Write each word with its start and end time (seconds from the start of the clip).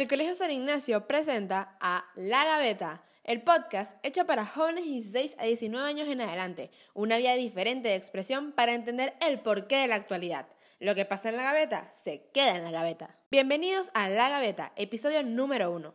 El 0.00 0.08
Colegio 0.08 0.34
San 0.34 0.50
Ignacio 0.50 1.06
presenta 1.06 1.76
a 1.78 2.06
La 2.14 2.46
Gaveta, 2.46 3.04
el 3.22 3.42
podcast 3.42 4.02
hecho 4.02 4.24
para 4.24 4.46
jóvenes 4.46 4.84
de 4.84 4.92
16 4.92 5.36
a 5.38 5.44
19 5.44 5.86
años 5.86 6.08
en 6.08 6.22
adelante, 6.22 6.70
una 6.94 7.18
vía 7.18 7.34
diferente 7.34 7.90
de 7.90 7.96
expresión 7.96 8.52
para 8.52 8.72
entender 8.72 9.12
el 9.20 9.40
porqué 9.40 9.76
de 9.76 9.88
la 9.88 9.96
actualidad. 9.96 10.48
Lo 10.78 10.94
que 10.94 11.04
pasa 11.04 11.28
en 11.28 11.36
la 11.36 11.42
gaveta 11.42 11.90
se 11.92 12.30
queda 12.32 12.56
en 12.56 12.64
la 12.64 12.70
gaveta. 12.70 13.18
Bienvenidos 13.30 13.90
a 13.92 14.08
La 14.08 14.30
Gaveta, 14.30 14.72
episodio 14.76 15.22
número 15.22 15.70
1. 15.70 15.94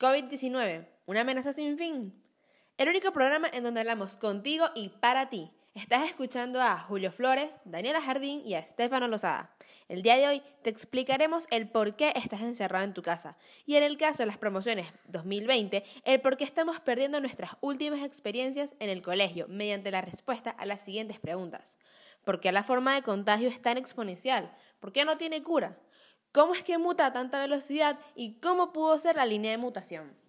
COVID-19, 0.00 0.88
una 1.06 1.20
amenaza 1.20 1.52
sin 1.52 1.78
fin. 1.78 2.20
El 2.76 2.88
único 2.88 3.12
programa 3.12 3.48
en 3.52 3.62
donde 3.62 3.78
hablamos 3.78 4.16
contigo 4.16 4.66
y 4.74 4.88
para 4.88 5.30
ti. 5.30 5.52
Estás 5.74 6.08
escuchando 6.08 6.60
a 6.60 6.78
Julio 6.78 7.12
Flores, 7.12 7.60
Daniela 7.64 8.00
Jardín 8.00 8.42
y 8.44 8.54
a 8.54 8.58
Estefano 8.58 9.06
Lozada. 9.06 9.54
El 9.86 10.02
día 10.02 10.16
de 10.16 10.26
hoy 10.26 10.42
te 10.62 10.70
explicaremos 10.70 11.46
el 11.50 11.68
por 11.68 11.94
qué 11.94 12.12
estás 12.16 12.40
encerrado 12.40 12.84
en 12.84 12.94
tu 12.94 13.02
casa 13.02 13.36
y 13.64 13.76
en 13.76 13.84
el 13.84 13.96
caso 13.96 14.22
de 14.22 14.26
las 14.26 14.38
promociones 14.38 14.92
2020, 15.06 15.84
el 16.04 16.20
por 16.20 16.36
qué 16.36 16.44
estamos 16.44 16.80
perdiendo 16.80 17.20
nuestras 17.20 17.52
últimas 17.60 18.02
experiencias 18.02 18.74
en 18.80 18.88
el 18.88 19.02
colegio 19.02 19.46
mediante 19.48 19.90
la 19.90 20.00
respuesta 20.00 20.50
a 20.50 20.66
las 20.66 20.80
siguientes 20.80 21.20
preguntas. 21.20 21.78
¿Por 22.24 22.40
qué 22.40 22.50
la 22.50 22.64
forma 22.64 22.94
de 22.94 23.02
contagio 23.02 23.48
es 23.48 23.62
tan 23.62 23.78
exponencial? 23.78 24.52
¿Por 24.80 24.92
qué 24.92 25.04
no 25.04 25.16
tiene 25.16 25.42
cura? 25.42 25.78
¿Cómo 26.32 26.54
es 26.54 26.62
que 26.64 26.78
muta 26.78 27.06
a 27.06 27.12
tanta 27.12 27.40
velocidad 27.40 27.98
y 28.16 28.40
cómo 28.40 28.72
pudo 28.72 28.98
ser 28.98 29.16
la 29.16 29.26
línea 29.26 29.52
de 29.52 29.58
mutación? 29.58 30.27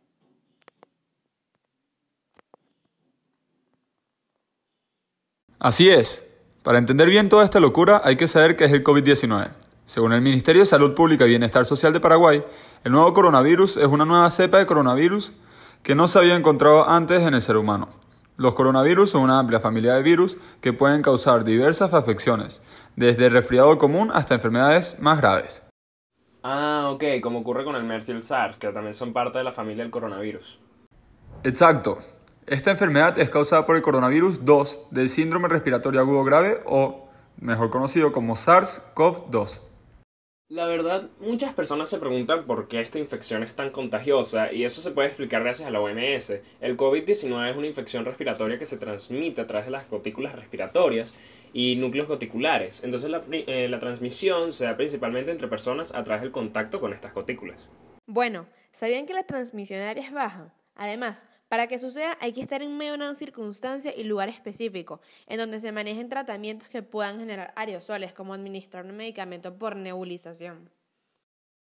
Así 5.59 5.89
es. 5.89 6.25
Para 6.63 6.77
entender 6.77 7.09
bien 7.09 7.27
toda 7.27 7.43
esta 7.43 7.59
locura 7.59 8.01
hay 8.05 8.15
que 8.15 8.29
saber 8.29 8.55
qué 8.55 8.63
es 8.63 8.71
el 8.71 8.81
COVID-19. 8.81 9.49
Según 9.85 10.13
el 10.13 10.21
Ministerio 10.21 10.61
de 10.61 10.65
Salud 10.65 10.93
Pública 10.93 11.25
y 11.25 11.29
Bienestar 11.29 11.65
Social 11.65 11.91
de 11.91 11.99
Paraguay, 11.99 12.43
el 12.85 12.93
nuevo 12.93 13.13
coronavirus 13.13 13.75
es 13.75 13.87
una 13.87 14.05
nueva 14.05 14.31
cepa 14.31 14.57
de 14.57 14.65
coronavirus 14.65 15.33
que 15.83 15.95
no 15.95 16.07
se 16.07 16.19
había 16.19 16.37
encontrado 16.37 16.89
antes 16.89 17.23
en 17.23 17.33
el 17.33 17.41
ser 17.41 17.57
humano. 17.57 17.89
Los 18.37 18.53
coronavirus 18.53 19.09
son 19.09 19.23
una 19.23 19.37
amplia 19.37 19.59
familia 19.59 19.95
de 19.95 20.03
virus 20.03 20.37
que 20.61 20.71
pueden 20.71 21.01
causar 21.01 21.43
diversas 21.43 21.93
afecciones, 21.93 22.61
desde 22.95 23.25
el 23.25 23.33
resfriado 23.33 23.77
común 23.77 24.11
hasta 24.13 24.35
enfermedades 24.35 24.97
más 25.01 25.19
graves. 25.19 25.67
Ah, 26.41 26.89
ok, 26.93 27.03
como 27.21 27.39
ocurre 27.39 27.65
con 27.65 27.75
el 27.75 27.83
MERS 27.83 28.07
y 28.07 28.11
el 28.13 28.21
SARS, 28.21 28.55
que 28.55 28.69
también 28.69 28.93
son 28.93 29.11
parte 29.11 29.39
de 29.39 29.43
la 29.43 29.51
familia 29.51 29.83
del 29.83 29.91
coronavirus. 29.91 30.57
Exacto. 31.43 31.99
Esta 32.49 32.71
enfermedad 32.71 33.19
es 33.19 33.29
causada 33.29 33.67
por 33.67 33.75
el 33.75 33.83
coronavirus 33.83 34.43
2 34.43 34.87
del 34.89 35.09
síndrome 35.09 35.49
respiratorio 35.49 35.99
agudo 35.99 36.23
grave 36.23 36.61
o 36.65 37.07
mejor 37.37 37.69
conocido 37.69 38.11
como 38.11 38.33
SARS-CoV-2. 38.33 39.61
La 40.47 40.65
verdad, 40.65 41.11
muchas 41.19 41.53
personas 41.53 41.89
se 41.89 41.99
preguntan 41.99 42.47
por 42.47 42.67
qué 42.67 42.81
esta 42.81 42.97
infección 42.97 43.43
es 43.43 43.53
tan 43.53 43.69
contagiosa 43.69 44.51
y 44.51 44.65
eso 44.65 44.81
se 44.81 44.89
puede 44.89 45.09
explicar 45.09 45.43
gracias 45.43 45.67
a 45.67 45.71
la 45.71 45.79
OMS. 45.79 46.39
El 46.59 46.75
COVID-19 46.75 47.51
es 47.51 47.55
una 47.55 47.67
infección 47.67 48.03
respiratoria 48.03 48.57
que 48.57 48.65
se 48.65 48.77
transmite 48.77 49.41
a 49.41 49.45
través 49.45 49.67
de 49.67 49.71
las 49.71 49.87
gotículas 49.87 50.35
respiratorias 50.35 51.13
y 51.53 51.75
núcleos 51.75 52.07
goticulares. 52.07 52.83
Entonces 52.83 53.11
la, 53.11 53.21
eh, 53.29 53.67
la 53.69 53.77
transmisión 53.77 54.51
se 54.51 54.65
da 54.65 54.75
principalmente 54.75 55.29
entre 55.29 55.47
personas 55.47 55.93
a 55.93 56.01
través 56.01 56.23
del 56.23 56.31
contacto 56.31 56.79
con 56.79 56.93
estas 56.93 57.13
gotículas. 57.13 57.69
Bueno, 58.07 58.47
¿sabían 58.71 59.05
que 59.05 59.13
la 59.13 59.21
transmisión 59.21 59.81
aérea 59.81 60.03
es 60.03 60.11
baja? 60.11 60.51
Además, 60.73 61.25
para 61.49 61.67
que 61.67 61.79
suceda 61.79 62.17
hay 62.21 62.31
que 62.31 62.41
estar 62.41 62.61
en 62.61 62.77
medio 62.77 62.93
de 62.93 62.99
una 62.99 63.15
circunstancia 63.15 63.93
y 63.95 64.05
lugar 64.05 64.29
específico, 64.29 65.01
en 65.27 65.37
donde 65.37 65.59
se 65.59 65.71
manejen 65.71 66.07
tratamientos 66.07 66.69
que 66.69 66.83
puedan 66.83 67.19
generar 67.19 67.51
aerosoles, 67.55 68.13
como 68.13 68.33
administrar 68.33 68.85
un 68.85 68.95
medicamento 68.95 69.57
por 69.57 69.75
nebulización. 69.75 70.69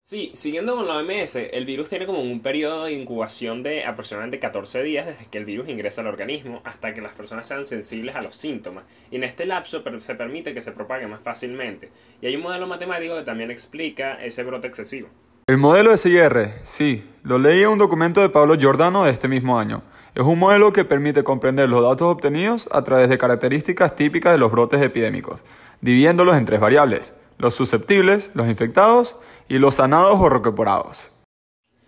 Sí, 0.08 0.32
siguiendo 0.34 0.78
con 0.78 0.88
la 0.88 1.00
OMS, 1.00 1.36
el 1.36 1.66
virus 1.66 1.90
tiene 1.90 2.06
como 2.06 2.22
un 2.22 2.42
periodo 2.42 2.86
de 2.86 2.94
incubación 2.94 3.62
de 3.62 3.84
aproximadamente 3.84 4.40
14 4.40 4.82
días 4.82 5.06
desde 5.06 5.26
que 5.26 5.38
el 5.38 5.44
virus 5.44 5.68
ingresa 5.68 6.00
al 6.00 6.08
organismo 6.08 6.62
hasta 6.64 6.94
que 6.94 7.02
las 7.02 7.12
personas 7.12 7.46
sean 7.46 7.66
sensibles 7.66 8.16
a 8.16 8.22
los 8.22 8.34
síntomas. 8.38 8.86
Y 9.12 9.18
en 9.18 9.26
este 9.26 9.46
lapso 9.46 9.84
se 10.00 10.16
permite 10.16 10.54
que 10.54 10.62
se 10.62 10.72
propague 10.72 11.08
más 11.08 11.20
fácilmente. 11.20 11.92
Y 12.22 12.28
hay 12.28 12.38
un 12.38 12.44
modelo 12.44 12.68
matemático 12.68 13.18
que 13.18 13.24
también 13.24 13.52
explica 13.52 14.14
ese 14.24 14.44
brote 14.44 14.68
excesivo. 14.68 15.10
El 15.50 15.56
modelo 15.56 15.92
de 15.92 15.98
SIR, 15.98 16.56
sí, 16.62 17.10
lo 17.24 17.40
leí 17.40 17.62
en 17.62 17.70
un 17.70 17.78
documento 17.78 18.20
de 18.20 18.28
Pablo 18.28 18.56
Giordano 18.56 19.06
de 19.06 19.12
este 19.12 19.30
mismo 19.30 19.58
año. 19.58 19.82
Es 20.14 20.24
un 20.24 20.38
modelo 20.38 20.74
que 20.74 20.84
permite 20.84 21.24
comprender 21.24 21.70
los 21.70 21.82
datos 21.82 22.02
obtenidos 22.02 22.68
a 22.70 22.84
través 22.84 23.08
de 23.08 23.18
características 23.18 23.96
típicas 23.96 24.34
de 24.34 24.40
los 24.40 24.52
brotes 24.52 24.82
epidémicos, 24.82 25.40
dividiéndolos 25.80 26.36
en 26.36 26.44
tres 26.44 26.60
variables, 26.60 27.16
los 27.38 27.56
susceptibles, 27.56 28.30
los 28.34 28.50
infectados 28.50 29.16
y 29.48 29.58
los 29.58 29.76
sanados 29.76 30.20
o 30.20 30.28
recuperados. 30.28 31.12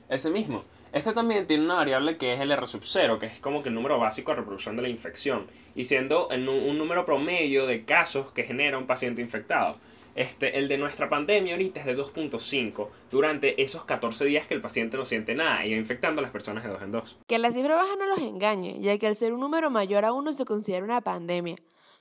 Ese 0.08 0.30
mismo. 0.30 0.64
Este 0.94 1.12
también 1.12 1.46
tiene 1.46 1.66
una 1.66 1.76
variable 1.76 2.16
que 2.16 2.36
es 2.36 2.40
el 2.40 2.54
R 2.54 2.66
sub 2.66 2.84
0, 2.86 3.20
que 3.20 3.26
es 3.26 3.40
como 3.42 3.62
que 3.62 3.68
el 3.68 3.76
número 3.76 4.00
básico 4.00 4.32
de 4.32 4.38
reproducción 4.38 4.78
de 4.78 4.84
la 4.84 4.88
infección, 4.90 5.48
y 5.76 5.84
siendo 5.84 6.30
un 6.30 6.78
número 6.78 7.06
promedio 7.06 7.68
de 7.68 7.84
casos 7.84 8.32
que 8.32 8.44
genera 8.44 8.78
un 8.78 8.88
paciente 8.88 9.22
infectado. 9.22 9.76
Este, 10.20 10.58
el 10.58 10.68
de 10.68 10.78
nuestra 10.78 11.08
pandemia 11.08 11.54
ahorita 11.54 11.80
es 11.80 11.86
de 11.86 11.98
2.5 11.98 12.90
durante 13.10 13.62
esos 13.62 13.86
14 13.86 14.26
días 14.26 14.46
que 14.46 14.54
el 14.54 14.60
paciente 14.60 14.98
no 14.98 15.06
siente 15.06 15.34
nada 15.34 15.66
y 15.66 15.74
infectando 15.74 16.20
a 16.20 16.22
las 16.22 16.32
personas 16.34 16.66
de 16.66 16.70
dos 16.70 16.82
en 16.82 16.92
dos. 16.92 17.18
Que 17.26 17.40
la 17.40 17.54
cifra 17.54 17.76
baja 17.76 17.96
no 17.96 18.06
los 18.06 18.20
engañe, 18.20 18.82
ya 18.82 18.98
que 18.98 19.08
al 19.08 19.16
ser 19.16 19.32
un 19.32 19.40
número 19.40 19.70
mayor 19.70 20.04
a 20.04 20.12
uno 20.12 20.34
se 20.34 20.44
considera 20.44 20.84
una 20.84 21.00
pandemia. 21.00 21.56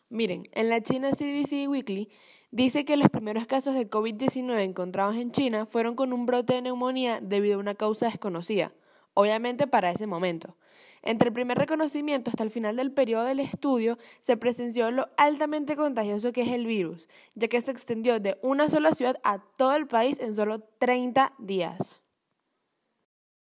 Miren, 0.08 0.48
en 0.50 0.68
la 0.68 0.82
China 0.82 1.12
CDC 1.12 1.68
Weekly 1.68 2.08
dice 2.50 2.84
que 2.84 2.96
los 2.96 3.08
primeros 3.08 3.46
casos 3.46 3.76
de 3.76 3.88
COVID-19 3.88 4.62
encontrados 4.62 5.14
en 5.14 5.30
China 5.30 5.64
fueron 5.64 5.94
con 5.94 6.12
un 6.12 6.26
brote 6.26 6.54
de 6.54 6.62
neumonía 6.62 7.20
debido 7.20 7.54
a 7.54 7.60
una 7.60 7.76
causa 7.76 8.06
desconocida, 8.06 8.72
obviamente 9.18 9.66
para 9.66 9.90
ese 9.90 10.06
momento. 10.06 10.56
Entre 11.02 11.28
el 11.28 11.34
primer 11.34 11.58
reconocimiento 11.58 12.30
hasta 12.30 12.44
el 12.44 12.52
final 12.52 12.76
del 12.76 12.92
periodo 12.92 13.24
del 13.24 13.40
estudio 13.40 13.98
se 14.20 14.36
presenció 14.36 14.92
lo 14.92 15.08
altamente 15.16 15.74
contagioso 15.74 16.32
que 16.32 16.42
es 16.42 16.52
el 16.52 16.66
virus, 16.66 17.08
ya 17.34 17.48
que 17.48 17.60
se 17.60 17.72
extendió 17.72 18.20
de 18.20 18.38
una 18.42 18.70
sola 18.70 18.92
ciudad 18.92 19.16
a 19.24 19.40
todo 19.56 19.74
el 19.74 19.88
país 19.88 20.20
en 20.20 20.36
solo 20.36 20.60
30 20.78 21.32
días. 21.38 22.00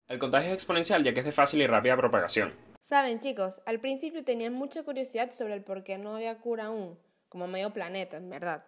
El 0.07 0.17
contagio 0.17 0.49
es 0.49 0.53
exponencial 0.53 1.03
ya 1.03 1.13
que 1.13 1.19
es 1.19 1.25
de 1.25 1.33
fácil 1.33 1.61
y 1.61 1.67
rápida 1.67 1.97
propagación. 1.97 2.53
Saben 2.79 3.19
chicos, 3.19 3.61
al 3.65 3.81
principio 3.81 4.23
tenían 4.23 4.53
mucha 4.53 4.83
curiosidad 4.83 5.31
sobre 5.31 5.55
el 5.55 5.63
por 5.63 5.83
qué 5.83 5.97
no 5.97 6.15
había 6.15 6.37
cura 6.37 6.67
aún, 6.67 6.97
como 7.27 7.47
medio 7.47 7.73
planeta, 7.73 8.15
en 8.15 8.29
verdad. 8.29 8.63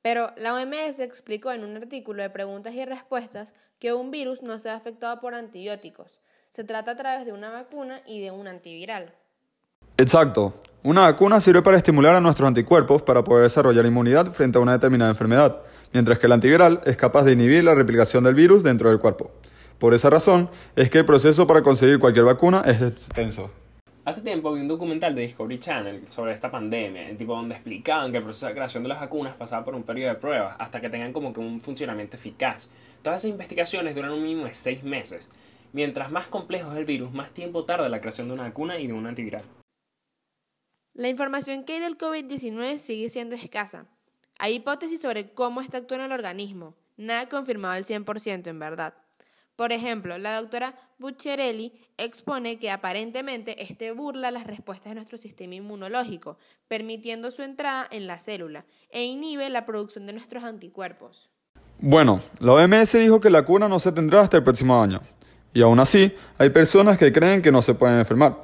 Pero 0.00 0.30
la 0.36 0.54
OMS 0.54 1.00
explicó 1.00 1.50
en 1.50 1.64
un 1.64 1.76
artículo 1.76 2.22
de 2.22 2.30
preguntas 2.30 2.72
y 2.74 2.84
respuestas 2.84 3.52
que 3.80 3.92
un 3.92 4.12
virus 4.12 4.42
no 4.42 4.60
se 4.60 4.70
ha 4.70 4.76
afectado 4.76 5.20
por 5.20 5.34
antibióticos, 5.34 6.20
se 6.56 6.64
trata 6.64 6.92
a 6.92 6.96
través 6.96 7.26
de 7.26 7.34
una 7.34 7.50
vacuna 7.50 8.00
y 8.06 8.22
de 8.22 8.30
un 8.30 8.48
antiviral. 8.48 9.12
Exacto. 9.98 10.54
Una 10.82 11.02
vacuna 11.02 11.38
sirve 11.38 11.60
para 11.60 11.76
estimular 11.76 12.14
a 12.14 12.20
nuestros 12.22 12.48
anticuerpos 12.48 13.02
para 13.02 13.22
poder 13.22 13.42
desarrollar 13.42 13.84
inmunidad 13.84 14.32
frente 14.32 14.56
a 14.56 14.62
una 14.62 14.72
determinada 14.72 15.10
enfermedad, 15.10 15.60
mientras 15.92 16.18
que 16.18 16.24
el 16.24 16.32
antiviral 16.32 16.80
es 16.86 16.96
capaz 16.96 17.24
de 17.24 17.32
inhibir 17.32 17.62
la 17.62 17.74
replicación 17.74 18.24
del 18.24 18.34
virus 18.34 18.62
dentro 18.62 18.88
del 18.88 19.00
cuerpo. 19.00 19.30
Por 19.78 19.92
esa 19.92 20.08
razón 20.08 20.48
es 20.76 20.88
que 20.88 20.96
el 20.96 21.04
proceso 21.04 21.46
para 21.46 21.60
conseguir 21.60 21.98
cualquier 21.98 22.24
vacuna 22.24 22.62
es 22.64 22.80
extenso. 22.80 23.50
Hace 24.06 24.22
tiempo 24.22 24.54
vi 24.54 24.62
un 24.62 24.68
documental 24.68 25.14
de 25.14 25.22
Discovery 25.22 25.58
Channel 25.58 26.08
sobre 26.08 26.32
esta 26.32 26.50
pandemia, 26.50 27.14
tipo 27.18 27.34
donde 27.34 27.56
explicaban 27.56 28.12
que 28.12 28.16
el 28.16 28.24
proceso 28.24 28.46
de 28.46 28.54
creación 28.54 28.82
de 28.82 28.88
las 28.88 29.00
vacunas 29.00 29.34
pasaba 29.34 29.62
por 29.62 29.74
un 29.74 29.82
periodo 29.82 30.14
de 30.14 30.18
pruebas 30.18 30.56
hasta 30.58 30.80
que 30.80 30.88
tengan 30.88 31.12
como 31.12 31.34
que 31.34 31.40
un 31.40 31.60
funcionamiento 31.60 32.16
eficaz. 32.16 32.70
Todas 33.02 33.20
esas 33.20 33.32
investigaciones 33.32 33.94
duran 33.94 34.12
un 34.12 34.22
mínimo 34.22 34.46
de 34.46 34.54
seis 34.54 34.82
meses. 34.82 35.28
Mientras 35.72 36.10
más 36.10 36.28
complejo 36.28 36.72
es 36.72 36.78
el 36.78 36.84
virus, 36.84 37.12
más 37.12 37.32
tiempo 37.32 37.64
tarda 37.64 37.88
la 37.88 38.00
creación 38.00 38.28
de 38.28 38.34
una 38.34 38.44
vacuna 38.44 38.78
y 38.78 38.86
de 38.86 38.92
un 38.92 39.06
antiviral. 39.06 39.42
La 40.94 41.08
información 41.08 41.64
que 41.64 41.74
hay 41.74 41.80
del 41.80 41.98
COVID-19 41.98 42.78
sigue 42.78 43.08
siendo 43.08 43.34
escasa. 43.34 43.86
Hay 44.38 44.54
hipótesis 44.54 45.00
sobre 45.00 45.32
cómo 45.32 45.60
está 45.60 45.78
actuando 45.78 46.06
el 46.06 46.12
organismo, 46.12 46.74
nada 46.96 47.28
confirmado 47.28 47.74
al 47.74 47.84
100% 47.84 48.46
en 48.46 48.58
verdad. 48.58 48.94
Por 49.56 49.72
ejemplo, 49.72 50.18
la 50.18 50.38
doctora 50.38 50.74
Bucciarelli 50.98 51.72
expone 51.96 52.58
que 52.58 52.70
aparentemente 52.70 53.62
este 53.62 53.92
burla 53.92 54.30
las 54.30 54.46
respuestas 54.46 54.90
de 54.90 54.96
nuestro 54.96 55.16
sistema 55.16 55.54
inmunológico, 55.54 56.38
permitiendo 56.68 57.30
su 57.30 57.42
entrada 57.42 57.86
en 57.90 58.06
la 58.06 58.18
célula 58.18 58.66
e 58.90 59.04
inhibe 59.04 59.48
la 59.48 59.64
producción 59.64 60.06
de 60.06 60.12
nuestros 60.12 60.44
anticuerpos. 60.44 61.30
Bueno, 61.78 62.22
la 62.40 62.52
OMS 62.52 62.92
dijo 62.92 63.20
que 63.20 63.30
la 63.30 63.44
cura 63.44 63.68
no 63.68 63.78
se 63.78 63.92
tendrá 63.92 64.20
hasta 64.20 64.38
el 64.38 64.44
próximo 64.44 64.80
año, 64.80 65.00
y 65.56 65.62
aún 65.62 65.80
así, 65.80 66.14
hay 66.36 66.50
personas 66.50 66.98
que 66.98 67.10
creen 67.10 67.40
que 67.40 67.50
no 67.50 67.62
se 67.62 67.72
pueden 67.72 67.98
enfermar. 67.98 68.36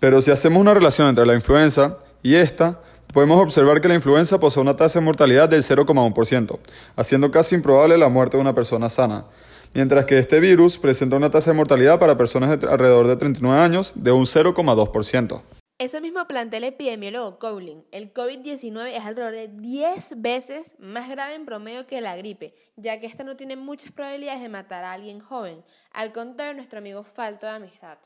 Pero 0.00 0.22
si 0.22 0.30
hacemos 0.30 0.58
una 0.58 0.72
relación 0.72 1.06
entre 1.06 1.26
la 1.26 1.34
influenza 1.34 1.98
y 2.22 2.34
esta, 2.34 2.80
podemos 3.12 3.42
observar 3.42 3.78
que 3.82 3.88
la 3.88 3.94
influenza 3.94 4.40
posee 4.40 4.62
una 4.62 4.74
tasa 4.74 4.98
de 4.98 5.04
mortalidad 5.04 5.50
del 5.50 5.62
0,1%, 5.62 6.58
haciendo 6.96 7.30
casi 7.30 7.56
improbable 7.56 7.98
la 7.98 8.08
muerte 8.08 8.38
de 8.38 8.40
una 8.40 8.54
persona 8.54 8.88
sana, 8.88 9.26
mientras 9.74 10.06
que 10.06 10.16
este 10.18 10.40
virus 10.40 10.78
presenta 10.78 11.16
una 11.16 11.30
tasa 11.30 11.50
de 11.50 11.58
mortalidad 11.58 11.98
para 11.98 12.16
personas 12.16 12.58
de 12.58 12.66
alrededor 12.66 13.06
de 13.06 13.16
39 13.16 13.60
años 13.60 13.92
de 13.94 14.12
un 14.12 14.24
0,2%. 14.24 15.42
Eso 15.78 16.00
mismo 16.00 16.26
plantea 16.26 16.56
el 16.56 16.64
epidemiólogo 16.64 17.38
Cowling. 17.38 17.82
El 17.92 18.14
COVID-19 18.14 18.96
es 18.96 19.04
alrededor 19.04 19.34
de 19.34 19.48
10 19.48 20.22
veces 20.22 20.74
más 20.78 21.06
grave 21.06 21.34
en 21.34 21.44
promedio 21.44 21.86
que 21.86 22.00
la 22.00 22.16
gripe, 22.16 22.54
ya 22.76 22.98
que 22.98 23.06
esta 23.06 23.24
no 23.24 23.36
tiene 23.36 23.56
muchas 23.56 23.92
probabilidades 23.92 24.40
de 24.40 24.48
matar 24.48 24.84
a 24.84 24.92
alguien 24.94 25.20
joven, 25.20 25.62
al 25.92 26.14
contrario 26.14 26.54
nuestro 26.54 26.78
amigo 26.78 27.04
falto 27.04 27.44
de 27.44 27.52
amistad. 27.52 27.98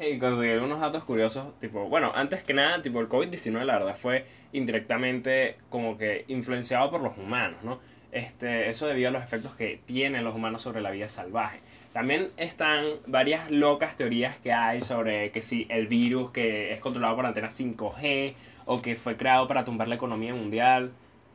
Y 0.00 0.18
conseguir 0.20 0.60
unos 0.60 0.78
datos 0.78 1.02
curiosos, 1.02 1.58
tipo, 1.58 1.88
bueno, 1.88 2.12
antes 2.14 2.44
que 2.44 2.54
nada, 2.54 2.80
tipo, 2.80 3.00
el 3.00 3.08
COVID-19 3.08 3.64
la 3.64 3.78
verdad 3.78 3.96
fue 3.96 4.26
indirectamente 4.52 5.56
como 5.70 5.98
que 5.98 6.24
influenciado 6.28 6.88
por 6.88 7.00
los 7.00 7.18
humanos, 7.18 7.64
¿no? 7.64 7.80
Este, 8.12 8.70
eso 8.70 8.86
debido 8.86 9.08
a 9.08 9.12
los 9.12 9.22
efectos 9.22 9.54
que 9.54 9.80
tienen 9.84 10.24
los 10.24 10.34
humanos 10.34 10.62
sobre 10.62 10.80
la 10.80 10.92
vida 10.92 11.08
salvaje. 11.08 11.60
También 11.92 12.30
están 12.36 12.84
varias 13.06 13.50
locas 13.50 13.96
teorías 13.96 14.36
que 14.38 14.52
hay 14.52 14.82
sobre 14.82 15.30
que 15.30 15.42
si 15.42 15.66
el 15.70 15.86
virus 15.86 16.30
que 16.30 16.72
es 16.72 16.80
controlado 16.80 17.16
por 17.16 17.26
antena 17.26 17.48
5G 17.48 18.34
o 18.66 18.82
que 18.82 18.94
fue 18.94 19.16
creado 19.16 19.48
para 19.48 19.64
tumbar 19.64 19.88
la 19.88 19.94
economía 19.94 20.34
mundial. 20.34 20.92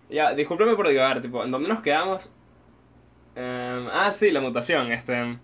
Ya, 0.09 0.33
discúlpeme 0.33 0.75
por 0.75 0.87
divagar, 0.87 1.21
tipo, 1.21 1.43
¿en 1.43 1.51
dónde 1.51 1.67
nos 1.67 1.81
quedamos? 1.81 2.29
Em, 3.35 3.87
ah, 3.91 4.11
sí, 4.11 4.29
la 4.29 4.41
mutación, 4.41 4.91
este... 4.91 5.37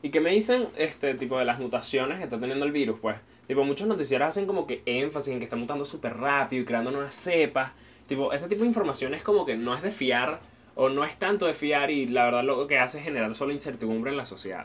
¿Y 0.00 0.10
qué 0.10 0.20
me 0.20 0.30
dicen 0.30 0.68
este 0.76 1.14
tipo 1.14 1.38
de 1.38 1.44
las 1.44 1.58
mutaciones 1.58 2.18
que 2.18 2.24
está 2.24 2.38
teniendo 2.38 2.64
el 2.64 2.70
virus? 2.70 3.00
Pues, 3.00 3.16
tipo, 3.48 3.64
muchos 3.64 3.88
noticieros 3.88 4.28
hacen 4.28 4.46
como 4.46 4.66
que 4.66 4.80
énfasis 4.86 5.32
en 5.32 5.40
que 5.40 5.44
está 5.44 5.56
mutando 5.56 5.84
súper 5.84 6.16
rápido 6.16 6.62
y 6.62 6.64
creando 6.64 6.92
nuevas 6.92 7.16
cepas. 7.16 7.72
Tipo, 8.08 8.32
este 8.32 8.48
tipo 8.48 8.62
de 8.62 8.68
información 8.68 9.12
es 9.12 9.22
como 9.22 9.44
que 9.44 9.54
no 9.54 9.74
es 9.74 9.82
de 9.82 9.90
fiar 9.90 10.40
o 10.76 10.88
no 10.88 11.04
es 11.04 11.18
tanto 11.18 11.44
de 11.44 11.52
fiar 11.52 11.90
y 11.90 12.06
la 12.06 12.24
verdad 12.24 12.42
lo 12.42 12.66
que 12.66 12.78
hace 12.78 12.98
es 12.98 13.04
generar 13.04 13.34
solo 13.34 13.52
incertidumbre 13.52 14.10
en 14.10 14.16
la 14.16 14.24
sociedad. 14.24 14.64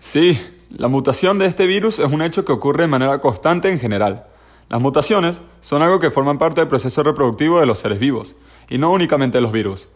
Sí, 0.00 0.38
la 0.68 0.88
mutación 0.88 1.38
de 1.38 1.46
este 1.46 1.66
virus 1.66 1.98
es 1.98 2.12
un 2.12 2.20
hecho 2.20 2.44
que 2.44 2.52
ocurre 2.52 2.82
de 2.82 2.88
manera 2.88 3.20
constante 3.20 3.70
en 3.70 3.80
general. 3.80 4.26
Las 4.68 4.82
mutaciones 4.82 5.40
son 5.62 5.80
algo 5.80 5.98
que 5.98 6.10
forman 6.10 6.36
parte 6.36 6.60
del 6.60 6.68
proceso 6.68 7.02
reproductivo 7.02 7.58
de 7.58 7.64
los 7.64 7.78
seres 7.78 7.98
vivos, 7.98 8.36
y 8.68 8.76
no 8.76 8.92
únicamente 8.92 9.40
los 9.40 9.50
virus. 9.50 9.88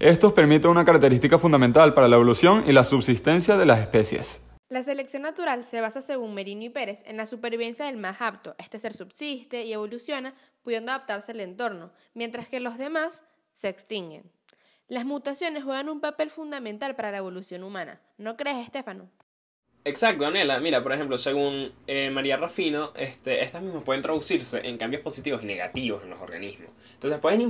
Estos 0.00 0.32
permiten 0.32 0.72
una 0.72 0.84
característica 0.84 1.38
fundamental 1.38 1.94
para 1.94 2.08
la 2.08 2.16
evolución 2.16 2.64
y 2.66 2.72
la 2.72 2.82
subsistencia 2.82 3.56
de 3.56 3.66
las 3.66 3.78
especies. 3.78 4.44
La 4.68 4.82
selección 4.82 5.22
natural 5.22 5.62
se 5.62 5.80
basa, 5.80 6.00
según 6.00 6.34
Merino 6.34 6.64
y 6.64 6.70
Pérez, 6.70 7.04
en 7.06 7.16
la 7.16 7.26
supervivencia 7.26 7.86
del 7.86 7.98
más 7.98 8.20
apto. 8.20 8.56
Este 8.58 8.80
ser 8.80 8.94
subsiste 8.94 9.64
y 9.64 9.72
evoluciona, 9.72 10.34
pudiendo 10.62 10.90
adaptarse 10.90 11.30
al 11.30 11.40
entorno, 11.40 11.92
mientras 12.14 12.48
que 12.48 12.58
los 12.58 12.76
demás 12.76 13.22
se 13.54 13.68
extinguen. 13.68 14.24
Las 14.88 15.04
mutaciones 15.04 15.62
juegan 15.62 15.88
un 15.88 16.00
papel 16.00 16.30
fundamental 16.30 16.96
para 16.96 17.12
la 17.12 17.18
evolución 17.18 17.62
humana. 17.62 18.00
¿No 18.18 18.36
crees, 18.36 18.64
Estefano? 18.64 19.08
Exacto, 19.84 20.24
Daniela. 20.24 20.58
Mira, 20.58 20.82
por 20.82 20.92
ejemplo, 20.92 21.16
según 21.16 21.72
eh, 21.86 22.10
María 22.10 22.36
Rafino, 22.36 22.92
este, 22.96 23.40
estas 23.42 23.62
mismas 23.62 23.84
pueden 23.84 24.02
traducirse 24.02 24.66
en 24.66 24.78
cambios 24.78 25.00
positivos 25.00 25.44
y 25.44 25.46
negativos 25.46 26.02
en 26.02 26.10
los 26.10 26.20
organismos. 26.20 26.70
Entonces 26.94 27.20
pueden 27.20 27.40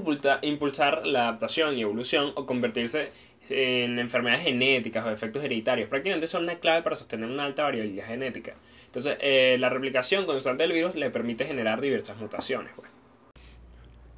impulsar 0.43 1.07
la 1.07 1.29
adaptación 1.29 1.79
y 1.79 1.81
evolución 1.81 2.33
o 2.35 2.45
convertirse 2.45 3.11
en 3.51 3.99
enfermedades 3.99 4.45
genéticas 4.45 5.05
o 5.07 5.11
efectos 5.11 5.45
hereditarios. 5.45 5.89
Prácticamente 5.89 6.27
son 6.27 6.45
una 6.45 6.57
clave 6.57 6.83
para 6.83 6.97
sostener 6.97 7.29
una 7.29 7.45
alta 7.45 7.65
variabilidad 7.65 8.07
genética. 8.07 8.55
Entonces, 8.87 9.17
eh, 9.21 9.57
la 9.59 9.69
replicación 9.69 10.27
constante 10.27 10.63
del 10.63 10.73
virus 10.73 10.95
le 10.95 11.11
permite 11.11 11.45
generar 11.45 11.81
diversas 11.81 12.17
mutaciones. 12.17 12.73
Pues. 12.75 12.89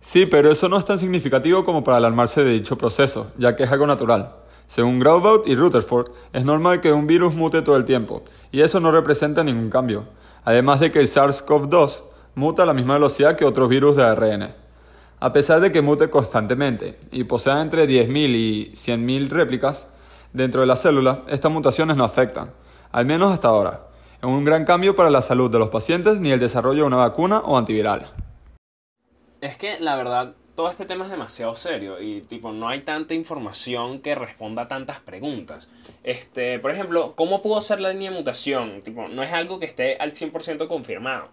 Sí, 0.01 0.27
pero 0.27 0.51
eso 0.51 0.69
no 0.69 0.79
es 0.79 0.85
tan 0.85 0.99
significativo 0.99 1.65
como 1.65 1.85
para 1.85 1.99
alarmarse 1.99 2.45
de 2.45 2.53
dicho 2.53 2.79
proceso, 2.79 3.33
ya 3.37 3.57
que 3.57 3.65
es 3.65 3.73
algo 3.73 3.87
natural. 3.87 4.37
Según 4.69 5.01
Graubaut 5.01 5.47
y 5.49 5.57
Rutherford, 5.57 6.11
es 6.33 6.45
normal 6.45 6.81
que 6.81 6.93
un 6.93 7.07
virus 7.07 7.35
mute 7.35 7.63
todo 7.63 7.77
el 7.77 7.85
tiempo, 7.85 8.23
y 8.53 8.61
eso 8.61 8.81
no 8.81 8.93
representa 8.93 9.43
ningún 9.43 9.71
cambio, 9.71 10.05
además 10.45 10.81
de 10.81 10.93
que 10.93 11.01
el 11.01 11.07
SARS-CoV-2 11.07 12.05
muta 12.35 12.63
a 12.63 12.67
la 12.67 12.75
misma 12.75 12.95
velocidad 12.95 13.37
que 13.37 13.45
otros 13.45 13.69
virus 13.69 13.97
de 13.97 14.05
ARN. 14.05 14.55
A 15.21 15.33
pesar 15.33 15.61
de 15.61 15.73
que 15.73 15.83
mute 15.83 16.11
constantemente 16.11 16.97
y 17.11 17.25
posea 17.25 17.61
entre 17.61 17.89
10.000 17.89 18.37
y 18.37 18.71
100.000 18.75 19.29
réplicas 19.29 19.89
dentro 20.33 20.61
de 20.61 20.69
las 20.69 20.83
células, 20.83 21.21
estas 21.27 21.51
mutaciones 21.51 21.97
no 21.97 22.05
afectan, 22.05 22.53
al 22.93 23.05
menos 23.05 23.33
hasta 23.33 23.49
ahora, 23.49 23.89
en 24.23 24.29
un 24.29 24.45
gran 24.45 24.65
cambio 24.65 24.95
para 24.95 25.11
la 25.11 25.21
salud 25.21 25.51
de 25.51 25.59
los 25.59 25.71
pacientes 25.71 26.21
ni 26.21 26.31
el 26.31 26.39
desarrollo 26.39 26.83
de 26.83 26.87
una 26.87 26.99
vacuna 26.99 27.39
o 27.39 27.59
antiviral. 27.59 28.13
Es 29.41 29.57
que 29.57 29.81
la 29.81 29.97
verdad 29.97 30.35
todo 30.55 30.69
este 30.71 30.87
tema 30.87 31.05
es 31.05 31.11
demasiado 31.11 31.57
serio 31.57 32.01
y 32.01 32.21
tipo 32.23 32.53
no 32.53 32.69
hay 32.69 32.83
tanta 32.83 33.15
información 33.15 34.01
que 34.01 34.15
responda 34.15 34.63
a 34.63 34.69
tantas 34.69 35.01
preguntas. 35.01 35.69
Este, 36.05 36.61
por 36.61 36.71
ejemplo, 36.71 37.15
¿cómo 37.17 37.43
pudo 37.43 37.61
ser 37.61 37.81
la 37.81 37.91
línea 37.91 38.11
de 38.11 38.17
mutación? 38.17 38.83
Tipo, 38.83 39.09
no 39.09 39.25
es 39.25 39.33
algo 39.33 39.59
que 39.59 39.67
esté 39.67 39.97
al 39.97 40.13
100% 40.13 40.69
confirmado. 40.69 41.29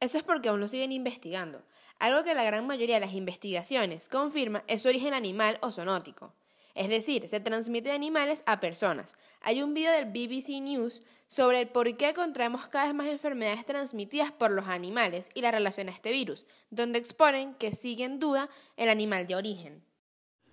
Eso 0.00 0.18
es 0.18 0.24
porque 0.24 0.48
aún 0.48 0.58
lo 0.58 0.66
siguen 0.66 0.90
investigando. 0.90 1.62
Algo 2.02 2.24
que 2.24 2.34
la 2.34 2.42
gran 2.42 2.66
mayoría 2.66 2.96
de 2.96 3.06
las 3.06 3.14
investigaciones 3.14 4.08
confirma 4.08 4.64
es 4.66 4.82
su 4.82 4.88
origen 4.88 5.14
animal 5.14 5.58
o 5.62 5.70
zoonótico. 5.70 6.34
Es 6.74 6.88
decir, 6.88 7.28
se 7.28 7.38
transmite 7.38 7.90
de 7.90 7.94
animales 7.94 8.42
a 8.44 8.58
personas. 8.58 9.14
Hay 9.40 9.62
un 9.62 9.72
video 9.72 9.92
del 9.92 10.06
BBC 10.06 10.60
News 10.60 11.00
sobre 11.28 11.60
el 11.60 11.68
por 11.68 11.96
qué 11.96 12.12
contraemos 12.12 12.66
cada 12.66 12.86
vez 12.86 12.94
más 12.94 13.06
enfermedades 13.06 13.64
transmitidas 13.64 14.32
por 14.32 14.50
los 14.50 14.66
animales 14.66 15.28
y 15.32 15.42
la 15.42 15.52
relación 15.52 15.88
a 15.88 15.92
este 15.92 16.10
virus, 16.10 16.44
donde 16.70 16.98
exponen 16.98 17.54
que 17.54 17.72
sigue 17.72 18.02
en 18.02 18.18
duda 18.18 18.48
el 18.76 18.88
animal 18.88 19.28
de 19.28 19.36
origen. 19.36 19.84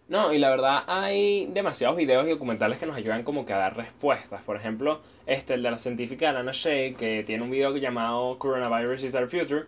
No, 0.08 0.32
y 0.32 0.38
la 0.38 0.52
verdad 0.52 0.84
hay 0.86 1.48
demasiados 1.48 1.98
videos 1.98 2.28
y 2.28 2.30
documentales 2.30 2.78
que 2.78 2.86
nos 2.86 2.96
ayudan 2.96 3.24
como 3.24 3.48
que 3.48 3.54
a 3.54 3.58
dar 3.58 3.76
respuestas. 3.76 4.44
Por 4.44 4.56
ejemplo, 4.56 5.02
este, 5.26 5.56
el 5.56 5.64
de 5.64 5.72
la 5.72 5.80
científica 5.80 6.32
Lana 6.32 6.52
Shea, 6.54 6.94
que 6.94 7.24
tiene 7.24 7.44
un 7.44 7.50
video 7.50 7.76
llamado 7.76 8.38
Coronavirus 8.38 9.04
is 9.04 9.16
our 9.16 9.28
future, 9.28 9.66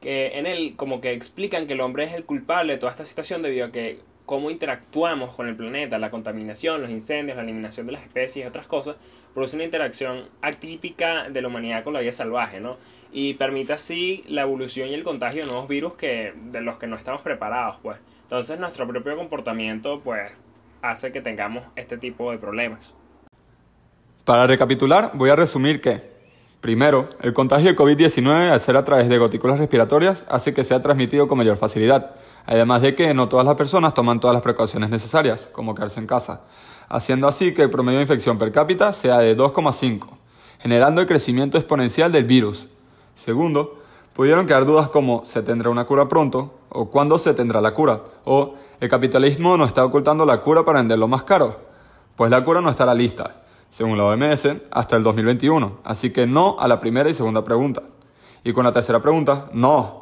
que 0.00 0.38
en 0.38 0.46
él 0.46 0.74
como 0.76 1.00
que 1.00 1.12
explican 1.12 1.66
que 1.66 1.74
el 1.74 1.80
hombre 1.80 2.04
es 2.04 2.14
el 2.14 2.24
culpable 2.24 2.74
de 2.74 2.78
toda 2.78 2.90
esta 2.90 3.04
situación 3.04 3.42
debido 3.42 3.66
a 3.66 3.70
que 3.70 3.98
cómo 4.26 4.50
interactuamos 4.50 5.34
con 5.34 5.48
el 5.48 5.56
planeta, 5.56 5.98
la 5.98 6.10
contaminación, 6.10 6.82
los 6.82 6.90
incendios, 6.90 7.36
la 7.36 7.42
eliminación 7.42 7.84
de 7.86 7.92
las 7.92 8.02
especies 8.02 8.44
y 8.44 8.48
otras 8.48 8.66
cosas, 8.66 8.96
produce 9.34 9.56
una 9.56 9.64
interacción 9.64 10.28
atípica 10.40 11.28
de 11.28 11.42
la 11.42 11.48
humanidad 11.48 11.82
con 11.82 11.94
la 11.94 12.00
vida 12.00 12.12
salvaje, 12.12 12.60
¿no? 12.60 12.76
Y 13.12 13.34
permite 13.34 13.72
así 13.72 14.22
la 14.28 14.42
evolución 14.42 14.88
y 14.88 14.94
el 14.94 15.02
contagio 15.02 15.42
de 15.42 15.48
nuevos 15.48 15.68
virus 15.68 15.94
que, 15.94 16.32
de 16.52 16.60
los 16.60 16.78
que 16.78 16.86
no 16.86 16.94
estamos 16.94 17.22
preparados, 17.22 17.78
pues. 17.82 17.98
Entonces 18.22 18.60
nuestro 18.60 18.86
propio 18.86 19.16
comportamiento, 19.16 20.00
pues, 20.00 20.32
hace 20.80 21.10
que 21.10 21.20
tengamos 21.20 21.64
este 21.74 21.98
tipo 21.98 22.30
de 22.30 22.38
problemas. 22.38 22.94
Para 24.24 24.46
recapitular, 24.46 25.10
voy 25.14 25.30
a 25.30 25.36
resumir 25.36 25.80
que, 25.80 26.09
primero, 26.60 27.08
el 27.20 27.32
contagio 27.32 27.70
de 27.70 27.76
COVID-19 27.76 28.50
al 28.50 28.60
ser 28.60 28.76
a 28.76 28.84
través 28.84 29.08
de 29.08 29.18
gotículas 29.18 29.58
respiratorias 29.58 30.24
hace 30.28 30.54
que 30.54 30.64
sea 30.64 30.82
transmitido 30.82 31.28
con 31.28 31.38
mayor 31.38 31.56
facilidad 31.56 32.12
Además 32.46 32.82
de 32.82 32.94
que 32.94 33.14
no 33.14 33.28
todas 33.28 33.46
las 33.46 33.54
personas 33.54 33.94
toman 33.94 34.20
todas 34.20 34.34
las 34.34 34.42
precauciones 34.42 34.90
necesarias, 34.90 35.48
como 35.52 35.74
quedarse 35.74 36.00
en 36.00 36.06
casa, 36.06 36.42
haciendo 36.88 37.28
así 37.28 37.54
que 37.54 37.62
el 37.62 37.70
promedio 37.70 37.98
de 37.98 38.04
infección 38.04 38.38
per 38.38 38.52
cápita 38.52 38.92
sea 38.92 39.18
de 39.18 39.36
2,5, 39.36 40.08
generando 40.58 41.00
el 41.00 41.06
crecimiento 41.06 41.58
exponencial 41.58 42.12
del 42.12 42.24
virus. 42.24 42.68
Segundo, 43.14 43.80
pudieron 44.14 44.46
quedar 44.46 44.66
dudas 44.66 44.88
como 44.88 45.24
¿se 45.24 45.42
tendrá 45.42 45.70
una 45.70 45.84
cura 45.84 46.08
pronto? 46.08 46.54
o 46.70 46.90
¿cuándo 46.90 47.18
se 47.18 47.34
tendrá 47.34 47.60
la 47.60 47.74
cura? 47.74 48.02
o 48.24 48.54
¿el 48.80 48.88
capitalismo 48.88 49.56
no 49.56 49.64
está 49.64 49.84
ocultando 49.84 50.24
la 50.24 50.40
cura 50.40 50.64
para 50.64 50.80
venderlo 50.80 51.08
más 51.08 51.22
caro? 51.24 51.60
Pues 52.16 52.30
la 52.30 52.44
cura 52.44 52.60
no 52.60 52.70
estará 52.70 52.94
lista, 52.94 53.42
según 53.70 53.96
la 53.96 54.04
OMS, 54.04 54.48
hasta 54.70 54.96
el 54.96 55.02
2021, 55.02 55.78
así 55.84 56.12
que 56.12 56.26
no 56.26 56.56
a 56.58 56.68
la 56.68 56.80
primera 56.80 57.08
y 57.08 57.14
segunda 57.14 57.44
pregunta. 57.44 57.82
Y 58.44 58.52
con 58.52 58.64
la 58.64 58.72
tercera 58.72 59.00
pregunta, 59.00 59.48
no, 59.52 60.00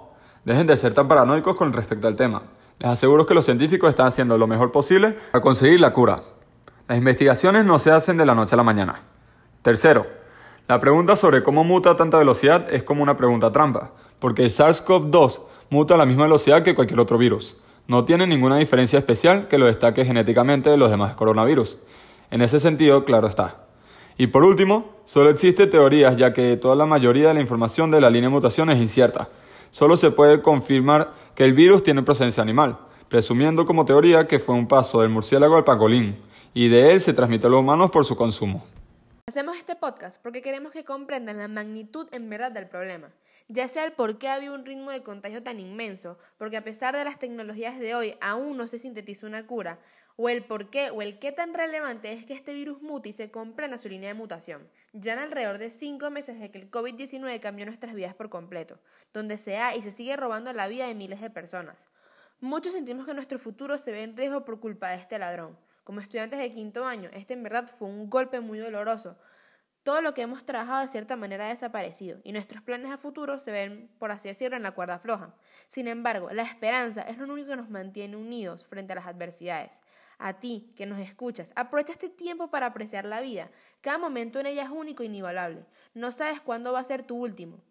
Dejen 0.48 0.66
de 0.66 0.78
ser 0.78 0.94
tan 0.94 1.08
paranoicos 1.08 1.56
con 1.56 1.74
respecto 1.74 2.08
al 2.08 2.16
tema. 2.16 2.42
Les 2.78 2.88
aseguro 2.88 3.26
que 3.26 3.34
los 3.34 3.44
científicos 3.44 3.90
están 3.90 4.06
haciendo 4.06 4.38
lo 4.38 4.46
mejor 4.46 4.72
posible 4.72 5.14
para 5.30 5.42
conseguir 5.42 5.78
la 5.78 5.92
cura. 5.92 6.22
Las 6.86 6.96
investigaciones 6.96 7.66
no 7.66 7.78
se 7.78 7.90
hacen 7.90 8.16
de 8.16 8.24
la 8.24 8.34
noche 8.34 8.54
a 8.54 8.56
la 8.56 8.62
mañana. 8.62 9.02
Tercero, 9.60 10.06
la 10.66 10.80
pregunta 10.80 11.16
sobre 11.16 11.42
cómo 11.42 11.64
muta 11.64 11.90
a 11.90 11.96
tanta 11.98 12.16
velocidad 12.16 12.72
es 12.72 12.82
como 12.82 13.02
una 13.02 13.18
pregunta 13.18 13.52
trampa, 13.52 13.92
porque 14.20 14.42
el 14.42 14.48
SARS-CoV-2 14.48 15.40
muta 15.68 15.96
a 15.96 15.98
la 15.98 16.06
misma 16.06 16.22
velocidad 16.22 16.62
que 16.62 16.74
cualquier 16.74 17.00
otro 17.00 17.18
virus. 17.18 17.58
No 17.86 18.06
tiene 18.06 18.26
ninguna 18.26 18.56
diferencia 18.56 18.98
especial 18.98 19.48
que 19.48 19.58
lo 19.58 19.66
destaque 19.66 20.06
genéticamente 20.06 20.70
de 20.70 20.78
los 20.78 20.90
demás 20.90 21.14
coronavirus. 21.14 21.76
En 22.30 22.42
ese 22.42 22.60
sentido, 22.60 23.04
claro 23.04 23.26
está. 23.28 23.64
Y 24.16 24.28
por 24.28 24.44
último, 24.44 24.96
solo 25.04 25.30
existe 25.30 25.66
teorías 25.66 26.16
ya 26.16 26.32
que 26.32 26.56
toda 26.56 26.74
la 26.74 26.86
mayoría 26.86 27.28
de 27.28 27.34
la 27.34 27.40
información 27.40 27.90
de 27.90 28.00
la 28.00 28.10
línea 28.10 28.28
de 28.28 28.34
mutación 28.34 28.70
es 28.70 28.78
incierta 28.78 29.28
solo 29.70 29.96
se 29.96 30.10
puede 30.10 30.42
confirmar 30.42 31.12
que 31.34 31.44
el 31.44 31.52
virus 31.52 31.82
tiene 31.82 32.02
procedencia 32.02 32.42
animal, 32.42 32.78
presumiendo 33.08 33.66
como 33.66 33.84
teoría 33.84 34.26
que 34.26 34.38
fue 34.38 34.54
un 34.54 34.66
paso 34.66 35.00
del 35.00 35.10
murciélago 35.10 35.56
al 35.56 35.64
pangolín, 35.64 36.16
y 36.54 36.68
de 36.68 36.92
él 36.92 37.00
se 37.00 37.14
transmite 37.14 37.46
a 37.46 37.50
los 37.50 37.60
humanos 37.60 37.90
por 37.90 38.04
su 38.04 38.16
consumo. 38.16 38.64
Hacemos 39.28 39.58
este 39.58 39.76
podcast 39.76 40.22
porque 40.22 40.40
queremos 40.40 40.72
que 40.72 40.86
comprendan 40.86 41.36
la 41.36 41.48
magnitud 41.48 42.08
en 42.12 42.30
verdad 42.30 42.50
del 42.50 42.66
problema, 42.66 43.12
ya 43.48 43.68
sea 43.68 43.84
el 43.84 43.92
por 43.92 44.16
qué 44.16 44.30
había 44.30 44.52
un 44.52 44.64
ritmo 44.64 44.90
de 44.90 45.02
contagio 45.02 45.42
tan 45.42 45.60
inmenso, 45.60 46.18
porque 46.38 46.56
a 46.56 46.64
pesar 46.64 46.96
de 46.96 47.04
las 47.04 47.18
tecnologías 47.18 47.78
de 47.78 47.94
hoy 47.94 48.16
aún 48.22 48.56
no 48.56 48.68
se 48.68 48.78
sintetizó 48.78 49.26
una 49.26 49.46
cura, 49.46 49.80
o 50.16 50.30
el 50.30 50.46
por 50.46 50.70
qué 50.70 50.88
o 50.88 51.02
el 51.02 51.18
qué 51.18 51.30
tan 51.30 51.52
relevante 51.52 52.10
es 52.14 52.24
que 52.24 52.32
este 52.32 52.54
virus 52.54 52.80
mute 52.80 53.10
y 53.10 53.12
se 53.12 53.30
comprenda 53.30 53.76
su 53.76 53.90
línea 53.90 54.08
de 54.08 54.14
mutación. 54.14 54.66
Ya 54.94 55.12
en 55.12 55.18
alrededor 55.18 55.58
de 55.58 55.68
cinco 55.68 56.10
meses 56.10 56.40
de 56.40 56.50
que 56.50 56.60
el 56.60 56.70
COVID-19 56.70 57.38
cambió 57.38 57.66
nuestras 57.66 57.94
vidas 57.94 58.14
por 58.14 58.30
completo, 58.30 58.80
donde 59.12 59.36
se 59.36 59.58
ha 59.58 59.76
y 59.76 59.82
se 59.82 59.90
sigue 59.90 60.16
robando 60.16 60.54
la 60.54 60.68
vida 60.68 60.86
de 60.86 60.94
miles 60.94 61.20
de 61.20 61.28
personas. 61.28 61.90
Muchos 62.40 62.72
sentimos 62.72 63.04
que 63.04 63.12
nuestro 63.12 63.38
futuro 63.38 63.76
se 63.76 63.92
ve 63.92 64.04
en 64.04 64.16
riesgo 64.16 64.46
por 64.46 64.58
culpa 64.58 64.88
de 64.88 64.96
este 64.96 65.18
ladrón. 65.18 65.58
Como 65.88 66.00
estudiantes 66.00 66.38
de 66.38 66.52
quinto 66.52 66.84
año, 66.84 67.08
este 67.14 67.32
en 67.32 67.42
verdad 67.42 67.66
fue 67.66 67.88
un 67.88 68.10
golpe 68.10 68.40
muy 68.40 68.58
doloroso. 68.58 69.16
Todo 69.82 70.02
lo 70.02 70.12
que 70.12 70.20
hemos 70.20 70.44
trabajado 70.44 70.82
de 70.82 70.88
cierta 70.88 71.16
manera 71.16 71.46
ha 71.46 71.48
desaparecido 71.48 72.20
y 72.24 72.32
nuestros 72.32 72.60
planes 72.60 72.90
a 72.90 72.98
futuro 72.98 73.38
se 73.38 73.52
ven, 73.52 73.90
por 73.98 74.10
así 74.10 74.28
decirlo, 74.28 74.58
en 74.58 74.64
la 74.64 74.72
cuerda 74.72 74.98
floja. 74.98 75.34
Sin 75.66 75.88
embargo, 75.88 76.28
la 76.30 76.42
esperanza 76.42 77.00
es 77.00 77.16
lo 77.16 77.32
único 77.32 77.48
que 77.48 77.56
nos 77.56 77.70
mantiene 77.70 78.18
unidos 78.18 78.66
frente 78.66 78.92
a 78.92 78.96
las 78.96 79.06
adversidades. 79.06 79.80
A 80.18 80.40
ti, 80.40 80.74
que 80.76 80.84
nos 80.84 81.00
escuchas, 81.00 81.54
aprovecha 81.56 81.94
este 81.94 82.10
tiempo 82.10 82.50
para 82.50 82.66
apreciar 82.66 83.06
la 83.06 83.22
vida. 83.22 83.50
Cada 83.80 83.96
momento 83.96 84.40
en 84.40 84.44
ella 84.44 84.64
es 84.64 84.70
único 84.70 85.02
e 85.02 85.06
inigualable. 85.06 85.64
No 85.94 86.12
sabes 86.12 86.42
cuándo 86.42 86.70
va 86.70 86.80
a 86.80 86.84
ser 86.84 87.02
tu 87.02 87.16
último. 87.16 87.64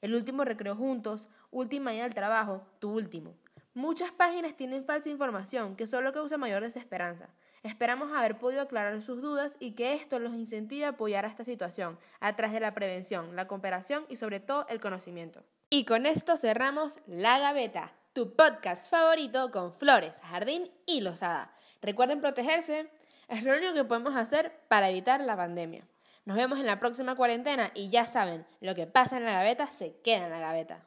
El 0.00 0.16
último 0.16 0.42
recreo 0.44 0.74
juntos, 0.74 1.28
última 1.52 1.94
ida 1.94 2.04
al 2.04 2.14
trabajo, 2.14 2.66
tu 2.80 2.92
último. 2.92 3.36
Muchas 3.74 4.10
páginas 4.10 4.56
tienen 4.56 4.84
falsa 4.84 5.08
información 5.08 5.76
que 5.76 5.86
solo 5.86 6.12
causa 6.12 6.36
mayor 6.36 6.64
desesperanza. 6.64 7.30
Esperamos 7.62 8.10
haber 8.12 8.38
podido 8.38 8.62
aclarar 8.62 9.02
sus 9.02 9.20
dudas 9.20 9.56
y 9.60 9.72
que 9.72 9.92
esto 9.92 10.18
los 10.18 10.34
incentive 10.34 10.86
a 10.86 10.90
apoyar 10.90 11.26
a 11.26 11.28
esta 11.28 11.44
situación 11.44 11.98
a 12.18 12.34
través 12.34 12.54
de 12.54 12.60
la 12.60 12.74
prevención, 12.74 13.36
la 13.36 13.46
cooperación 13.46 14.06
y 14.08 14.16
sobre 14.16 14.40
todo 14.40 14.66
el 14.68 14.80
conocimiento. 14.80 15.44
Y 15.68 15.84
con 15.84 16.06
esto 16.06 16.38
cerramos 16.38 16.98
La 17.06 17.38
Gaveta, 17.38 17.92
tu 18.14 18.34
podcast 18.34 18.90
favorito 18.90 19.50
con 19.50 19.74
flores, 19.74 20.20
jardín 20.22 20.70
y 20.86 21.02
losada. 21.02 21.52
Recuerden 21.82 22.20
protegerse, 22.20 22.90
es 23.28 23.42
lo 23.42 23.52
único 23.52 23.74
que 23.74 23.84
podemos 23.84 24.16
hacer 24.16 24.52
para 24.68 24.88
evitar 24.88 25.20
la 25.20 25.36
pandemia. 25.36 25.82
Nos 26.24 26.38
vemos 26.38 26.58
en 26.58 26.66
la 26.66 26.80
próxima 26.80 27.14
cuarentena 27.14 27.72
y 27.74 27.90
ya 27.90 28.06
saben, 28.06 28.46
lo 28.60 28.74
que 28.74 28.86
pasa 28.86 29.18
en 29.18 29.24
la 29.24 29.32
gaveta 29.32 29.66
se 29.66 30.00
queda 30.00 30.24
en 30.24 30.30
la 30.30 30.40
gaveta. 30.40 30.86